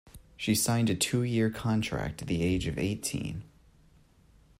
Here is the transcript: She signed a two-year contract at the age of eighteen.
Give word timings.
She 0.35 0.55
signed 0.55 0.89
a 0.89 0.95
two-year 0.95 1.51
contract 1.51 2.23
at 2.23 2.27
the 2.27 2.41
age 2.41 2.65
of 2.65 2.79
eighteen. 2.79 3.43